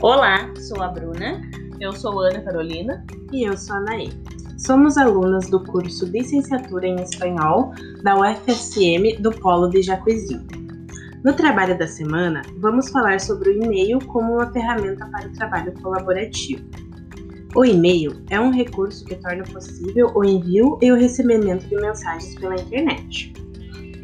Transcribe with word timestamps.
Olá, 0.00 0.48
sou 0.54 0.80
a 0.80 0.86
Bruna. 0.86 1.42
Eu 1.80 1.92
sou 1.92 2.20
Ana 2.20 2.40
Carolina. 2.40 3.04
E 3.32 3.42
eu 3.42 3.56
sou 3.56 3.74
a 3.74 3.80
Naí. 3.80 4.12
Somos 4.56 4.96
alunas 4.96 5.50
do 5.50 5.64
curso 5.64 6.06
Licenciatura 6.06 6.86
em 6.86 7.02
Espanhol 7.02 7.72
da 8.04 8.16
UFSM 8.16 9.20
do 9.20 9.32
Polo 9.32 9.68
de 9.68 9.82
Jacuizinho. 9.82 10.46
No 11.24 11.32
trabalho 11.32 11.76
da 11.76 11.88
semana, 11.88 12.42
vamos 12.58 12.90
falar 12.90 13.18
sobre 13.18 13.50
o 13.50 13.64
e-mail 13.64 13.98
como 14.06 14.34
uma 14.34 14.52
ferramenta 14.52 15.04
para 15.06 15.26
o 15.26 15.32
trabalho 15.32 15.74
colaborativo. 15.82 16.62
O 17.56 17.64
e-mail 17.64 18.22
é 18.30 18.38
um 18.38 18.52
recurso 18.52 19.04
que 19.04 19.16
torna 19.16 19.42
possível 19.42 20.12
o 20.14 20.24
envio 20.24 20.78
e 20.80 20.92
o 20.92 20.96
recebimento 20.96 21.66
de 21.66 21.74
mensagens 21.74 22.36
pela 22.36 22.54
internet. 22.54 23.32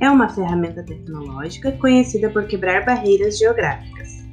É 0.00 0.11
uma 0.11 0.28
ferramenta 0.28 0.83
tecnológica 0.83 1.70
conhecida 1.70 2.28
por 2.30 2.48
quebrar 2.48 2.84
barreiras 2.84 3.38
geográficas. 3.38 4.23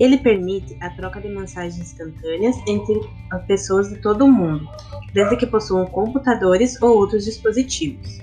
Ele 0.00 0.16
permite 0.16 0.76
a 0.80 0.88
troca 0.90 1.20
de 1.20 1.28
mensagens 1.28 1.78
instantâneas 1.78 2.56
entre 2.66 2.98
pessoas 3.46 3.90
de 3.90 4.00
todo 4.00 4.24
o 4.24 4.32
mundo, 4.32 4.66
desde 5.12 5.36
que 5.36 5.46
possuam 5.46 5.86
computadores 5.86 6.80
ou 6.82 6.96
outros 6.96 7.26
dispositivos. 7.26 8.18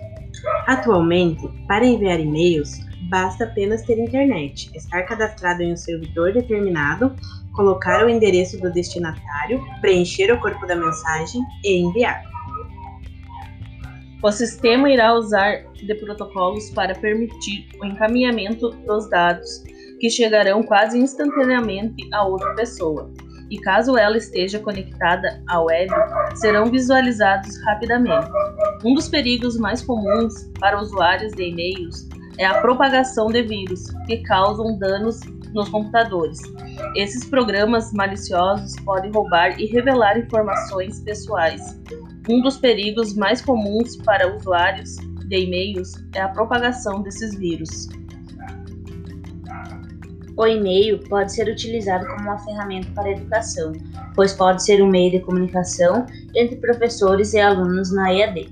Atualmente, 0.65 1.47
para 1.67 1.85
enviar 1.85 2.19
e-mails, 2.19 2.79
basta 3.09 3.43
apenas 3.43 3.83
ter 3.83 3.99
internet, 3.99 4.71
estar 4.75 5.03
cadastrado 5.03 5.61
em 5.61 5.73
um 5.73 5.77
servidor 5.77 6.33
determinado, 6.33 7.15
colocar 7.53 8.05
o 8.05 8.09
endereço 8.09 8.59
do 8.59 8.71
destinatário, 8.71 9.63
preencher 9.79 10.31
o 10.31 10.39
corpo 10.39 10.65
da 10.65 10.75
mensagem 10.75 11.41
e 11.63 11.79
enviar. 11.79 12.23
O 14.21 14.31
sistema 14.31 14.89
irá 14.89 15.13
usar 15.13 15.63
de 15.75 15.93
protocolos 15.95 16.71
para 16.71 16.95
permitir 16.95 17.67
o 17.79 17.85
encaminhamento 17.85 18.71
dos 18.85 19.07
dados, 19.09 19.63
que 19.99 20.09
chegarão 20.09 20.63
quase 20.63 20.97
instantaneamente 20.97 22.07
a 22.13 22.25
outra 22.25 22.53
pessoa, 22.55 23.11
e 23.49 23.57
caso 23.59 23.97
ela 23.97 24.17
esteja 24.17 24.59
conectada 24.59 25.41
à 25.47 25.61
web, 25.61 25.89
serão 26.35 26.65
visualizados 26.65 27.57
rapidamente. 27.63 28.29
Um 28.83 28.93
dos 28.93 29.07
perigos 29.07 29.57
mais 29.57 29.81
comuns 29.81 30.33
para 30.59 30.79
usuários 30.79 31.33
de 31.33 31.43
e-mails 31.43 32.07
é 32.37 32.45
a 32.45 32.61
propagação 32.61 33.27
de 33.27 33.41
vírus, 33.43 33.87
que 34.05 34.17
causam 34.23 34.77
danos 34.77 35.19
nos 35.53 35.69
computadores. 35.69 36.39
Esses 36.95 37.25
programas 37.25 37.91
maliciosos 37.93 38.75
podem 38.83 39.11
roubar 39.11 39.59
e 39.59 39.65
revelar 39.65 40.19
informações 40.19 40.99
pessoais, 40.99 41.79
um 42.29 42.41
dos 42.41 42.57
perigos 42.57 43.15
mais 43.15 43.41
comuns 43.41 43.95
para 43.95 44.35
usuários 44.35 44.97
de 45.29 45.37
e-mails 45.43 45.93
é 46.13 46.19
a 46.19 46.27
propagação 46.27 47.01
desses 47.01 47.37
vírus. 47.37 47.87
O 50.37 50.45
e-mail 50.45 50.99
pode 51.09 51.33
ser 51.33 51.49
utilizado 51.49 52.05
como 52.05 52.21
uma 52.21 52.37
ferramenta 52.37 52.87
para 52.93 53.09
a 53.09 53.11
educação, 53.11 53.73
pois 54.13 54.33
pode 54.33 54.63
ser 54.63 54.83
um 54.83 54.87
meio 54.87 55.11
de 55.11 55.19
comunicação 55.19 56.05
entre 56.35 56.57
professores 56.57 57.33
e 57.33 57.39
alunos 57.39 57.91
na 57.91 58.13
EAD. 58.13 58.47